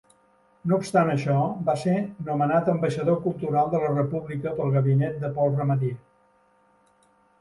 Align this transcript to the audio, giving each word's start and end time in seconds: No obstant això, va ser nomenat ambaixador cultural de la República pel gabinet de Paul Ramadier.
No 0.69 0.77
obstant 0.83 1.09
això, 1.15 1.33
va 1.67 1.75
ser 1.81 1.93
nomenat 2.29 2.71
ambaixador 2.73 3.19
cultural 3.27 3.69
de 3.75 3.83
la 3.83 3.93
República 3.95 4.55
pel 4.61 4.75
gabinet 4.79 5.21
de 5.27 5.31
Paul 5.37 5.55
Ramadier. 5.61 5.97